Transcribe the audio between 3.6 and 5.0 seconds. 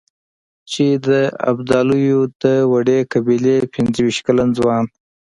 پنځه وېشت کلن ځوان.